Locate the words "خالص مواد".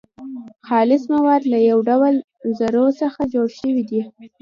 0.67-1.43